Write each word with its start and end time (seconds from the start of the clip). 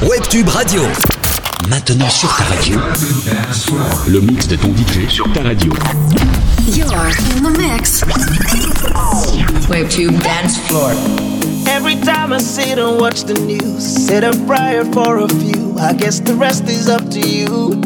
Webtube 0.00 0.48
Radio. 0.50 0.82
Maintenant 1.68 2.08
sur 2.08 2.28
ta 2.36 2.44
radio. 2.44 2.78
Le 4.06 4.20
mix 4.20 4.46
de 4.46 4.54
ton 4.54 4.68
DJ 4.68 5.08
sur 5.10 5.30
ta 5.32 5.42
radio. 5.42 5.72
You're 6.68 7.08
in 7.36 7.42
the 7.42 7.58
mix. 7.58 8.04
Webtube 9.68 10.16
Dance 10.22 10.56
Floor. 10.68 10.92
Every 11.66 11.96
time 11.96 12.32
I 12.32 12.38
sit 12.38 12.78
and 12.78 13.00
watch 13.00 13.24
the 13.24 13.34
news, 13.34 13.82
said 13.82 14.22
a 14.22 14.30
prayer 14.46 14.84
for 14.92 15.18
a 15.18 15.28
few. 15.28 15.76
I 15.78 15.94
guess 15.94 16.20
the 16.20 16.34
rest 16.34 16.68
is 16.68 16.88
up 16.88 17.02
to 17.10 17.20
you. 17.20 17.80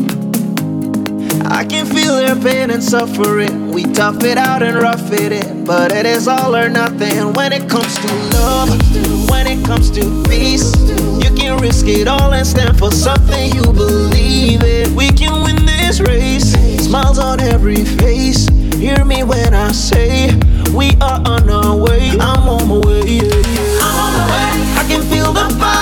I 1.47 1.65
can 1.65 1.87
feel 1.87 2.17
their 2.17 2.37
pain 2.37 2.71
and 2.71 2.83
suffering. 2.83 3.71
We 3.71 3.85
tough 3.85 4.23
it 4.23 4.37
out 4.37 4.63
and 4.63 4.77
rough 4.77 5.11
it 5.13 5.33
in, 5.33 5.65
but 5.65 5.93
it 5.93 6.05
is 6.05 6.29
all 6.29 6.55
or 6.55 6.69
nothing 6.69 7.33
when 7.33 7.53
it 7.53 7.69
comes 7.71 7.97
to 7.99 8.15
love. 8.37 8.69
When 9.31 9.47
it 9.47 9.65
comes 9.65 9.91
to 9.93 10.23
peace, 10.29 10.73
you 10.89 11.12
can 11.43 11.61
risk 11.61 11.89
it 11.89 12.07
all 12.07 12.33
and 12.33 12.47
stand 12.47 12.79
for 12.79 12.93
something 12.93 13.53
you 13.53 13.65
believe 13.65 14.63
in. 14.63 14.95
We 14.95 15.09
can 15.11 15.43
win 15.43 15.67
this 15.67 16.01
race. 16.01 16.53
Smiles 16.85 17.19
on 17.19 17.41
every 17.41 17.85
face. 17.85 18.47
Hear 18.77 19.05
me 19.05 19.25
when 19.25 19.53
I 19.53 19.73
say 19.73 20.35
we 20.73 20.91
are 21.01 21.21
on 21.27 21.51
our 21.51 21.77
way. 21.77 22.11
I'm 22.11 22.49
on 22.49 22.69
my 22.69 22.79
way. 22.87 23.03
Yeah. 23.07 23.85
I'm 23.87 23.97
on 24.05 24.13
my 24.19 24.25
way. 24.33 24.53
I 24.81 24.85
can 24.89 25.03
feel 25.11 25.33
the 25.33 25.49
power 25.59 25.82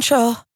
control? 0.00 0.47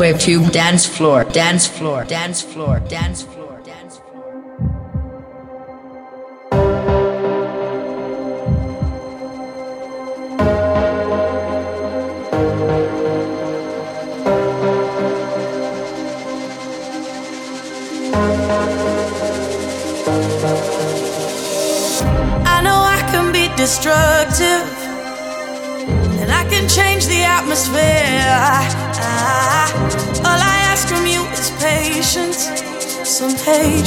Webtube 0.00 0.50
Dance 0.50 0.86
Floor. 0.86 1.24
Dance 1.24 1.66
Floor. 1.66 2.04
Dance 2.04 2.40
Floor. 2.40 2.80
Dance 2.88 3.22
Floor. 3.22 3.39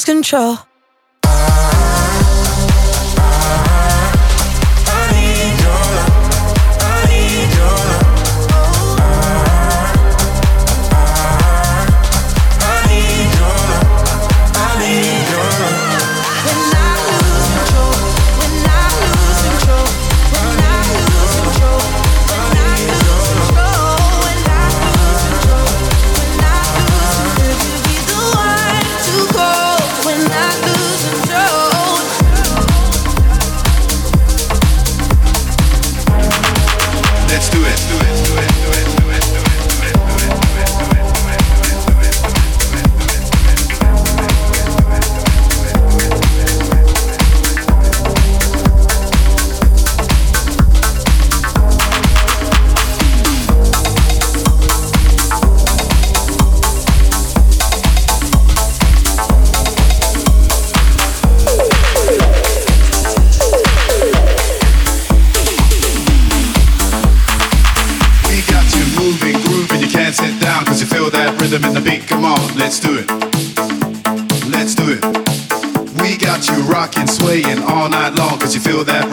lose 0.00 0.04
control. 0.04 0.69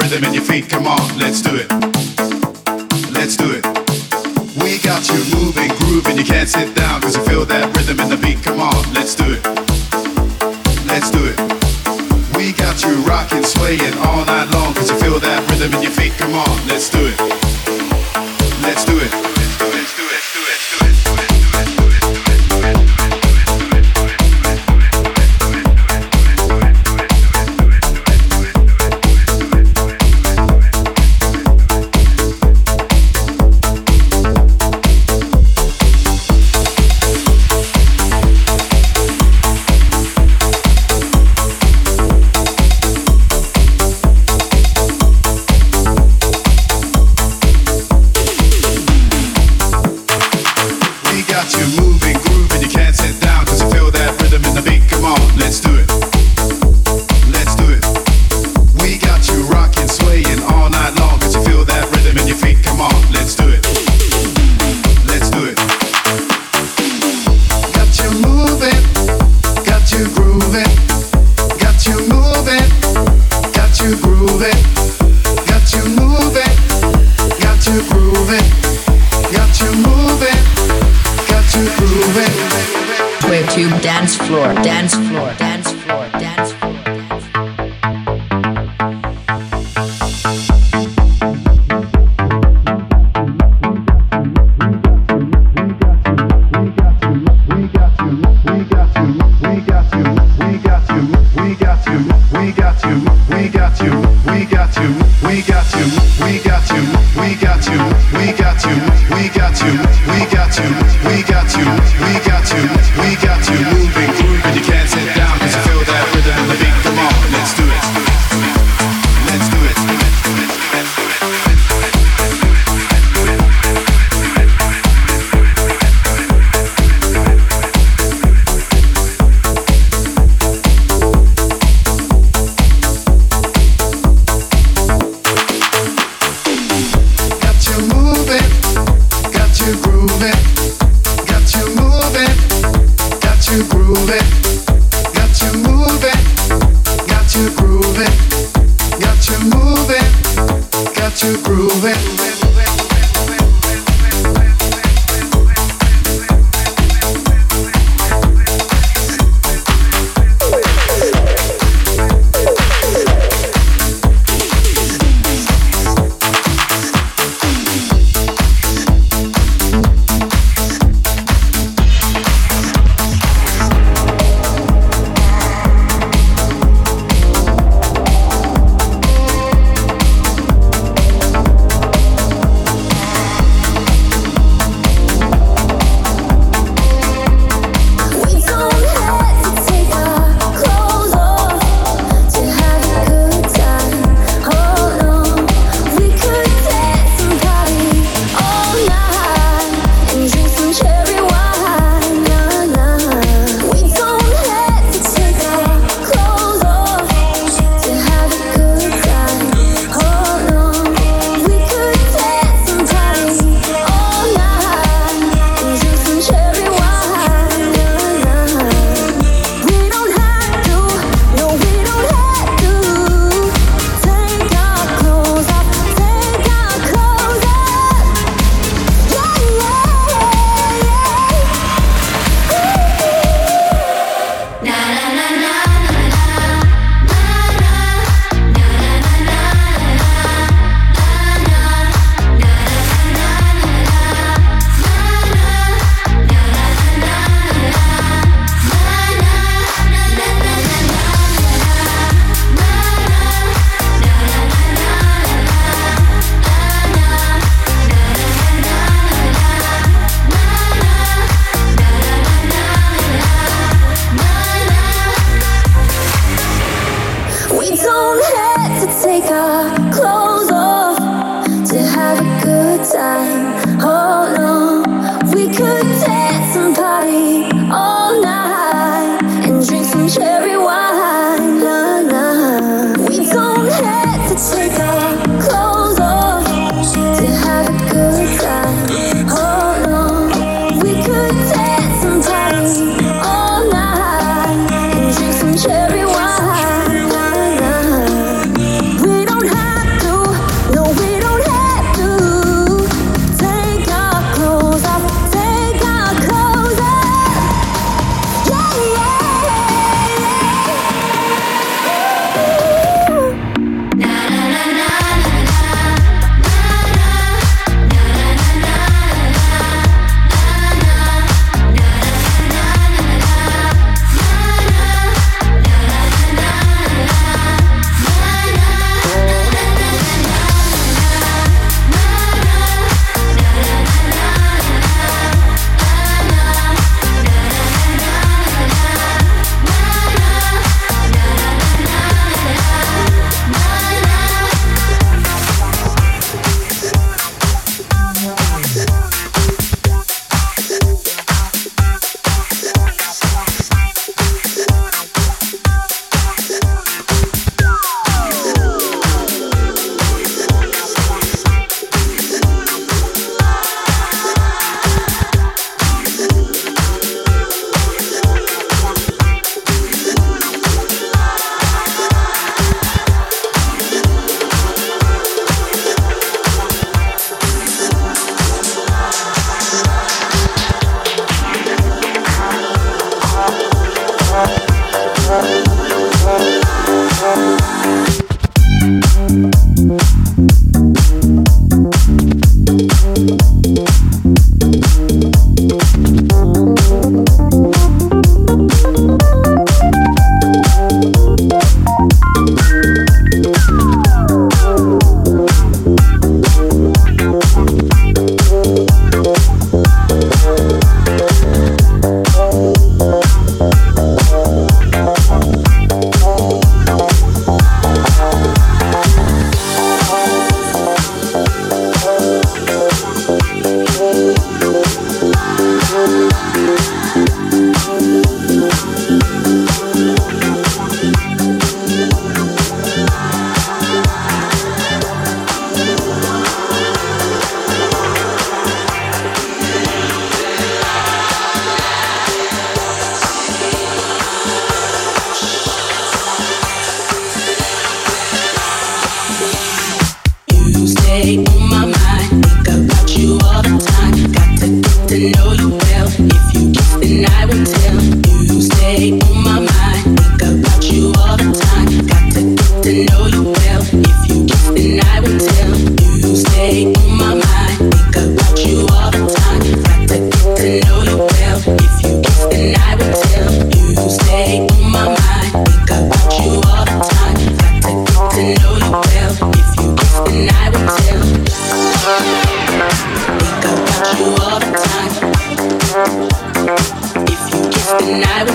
Slam 0.07 0.21
them 0.21 0.30
in 0.30 0.36
your 0.36 0.44
feet, 0.44 0.69
come 0.69 0.88
on, 0.88 1.18
let's 1.18 1.42
do 1.42 1.51
it. 1.54 1.69
Let's 3.12 3.36
do 3.36 3.51
it. 3.51 3.65
We 4.56 4.80
got 4.80 5.04
you 5.09 5.19
moving, 5.36 5.68
grooving, 5.80 6.18
you 6.18 6.24
can't 6.24 6.48
sit 6.48 6.74
down, 6.75 7.01
cause 7.01 7.18
you 7.18 7.24
feel 7.25 7.44
that 7.45 7.75
rhythm 7.75 8.00
in 8.00 8.09
the 8.09 8.15
beat, 8.15 8.42
come 8.42 8.62
on, 8.62 8.94
let's 8.94 9.15
do 9.15 9.25
it. 9.27 9.44
Let's 10.88 11.12
do 11.12 11.25
it. 11.25 11.38
We 12.38 12.54
got 12.54 12.81
you 12.83 12.95
rocking, 13.04 13.44
swaying 13.44 13.98
all 14.00 14.24
night 14.24 14.50
long, 14.54 14.74
cause 14.75 14.89
you 14.89 14.98
feel 14.98 15.19
that 15.19 15.50
rhythm 15.50 15.74
in 15.74 15.81
your 15.81 15.92
feet, 15.92 16.13
come 16.13 16.33
on, 16.36 16.68
let's 16.68 16.89
do 16.89 17.00
it. 17.04 17.19
Let's 18.62 18.86
do 18.86 18.98
it. 18.98 19.26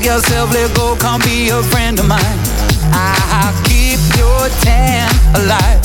Unplug 0.00 0.04
yourself, 0.04 0.52
let 0.52 0.74
go, 0.74 0.96
come 0.96 1.20
be 1.22 1.50
a 1.50 1.62
friend 1.62 1.98
of 1.98 2.08
mine. 2.08 2.38
I'll 2.92 3.64
keep 3.64 4.00
your 4.16 4.48
tan 4.60 5.08
alive. 5.34 5.82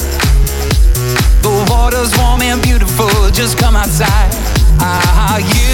The 1.41 1.67
water's 1.69 2.15
warm 2.17 2.41
and 2.41 2.61
beautiful, 2.61 3.09
just 3.31 3.57
come 3.57 3.75
outside. 3.75 4.31
Ah, 4.79 5.37
you 5.37 5.64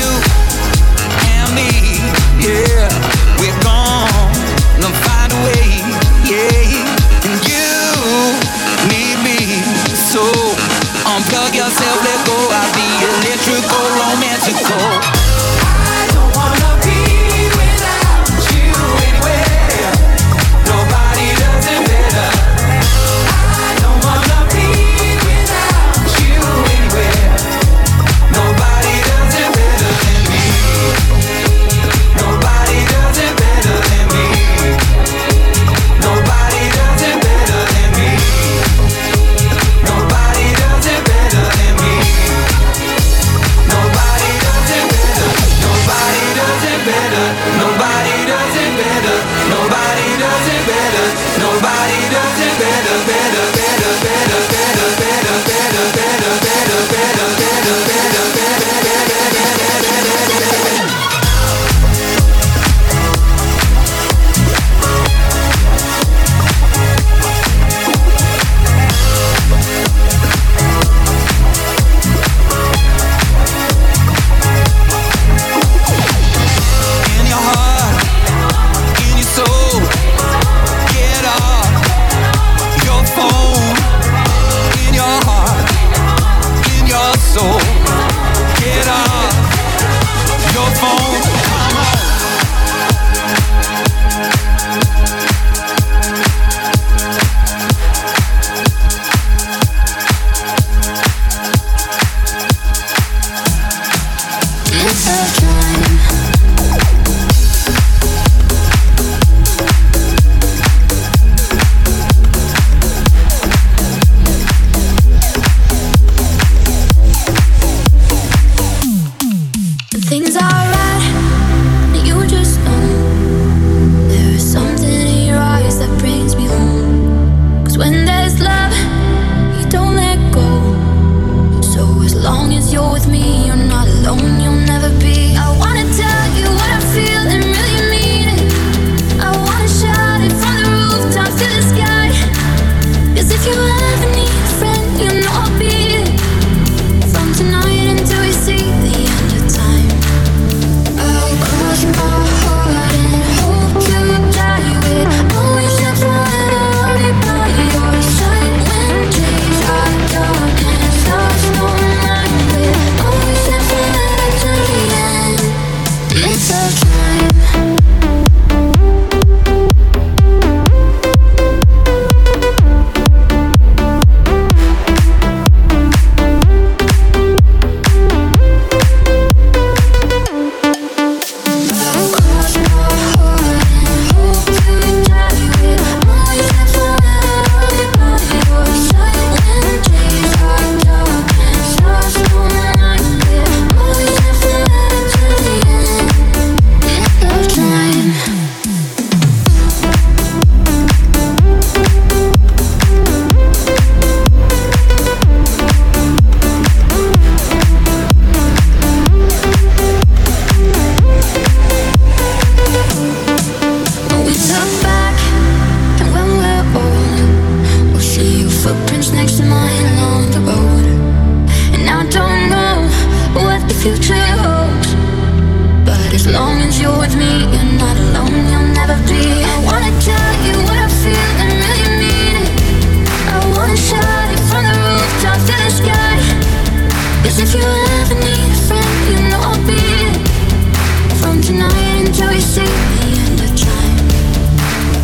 tonight 241.51 242.07
until 242.07 242.31
you 242.31 242.41
see 242.41 242.61
the 242.61 243.05
end 243.25 243.39
of 243.41 243.51
time. 243.59 244.07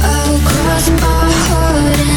I'll 0.01 0.39
cross 0.39 0.89
my 0.89 1.31
heart. 1.49 2.16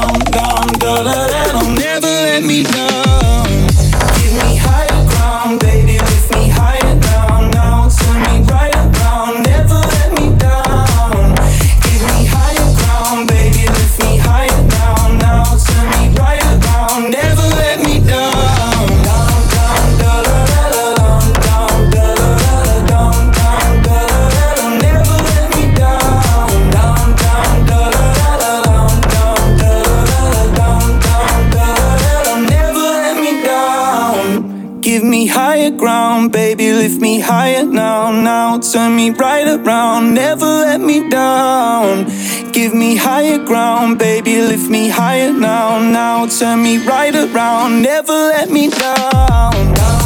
ground, 43.51 43.99
baby, 43.99 44.39
lift 44.39 44.69
me 44.69 44.87
higher 44.87 45.33
now, 45.33 45.77
now. 45.77 46.25
Turn 46.25 46.63
me 46.63 46.77
right 46.87 47.13
around, 47.13 47.81
never 47.81 48.13
let 48.13 48.49
me 48.49 48.69
down. 48.69 49.73
down. 49.73 50.00